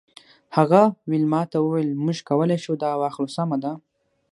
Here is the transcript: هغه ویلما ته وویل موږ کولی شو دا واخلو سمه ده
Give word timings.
هغه 0.57 0.81
ویلما 1.09 1.41
ته 1.51 1.57
وویل 1.61 1.91
موږ 2.03 2.17
کولی 2.29 2.57
شو 2.63 2.73
دا 2.83 2.91
واخلو 3.01 3.29
سمه 3.37 3.57
ده 3.63 3.71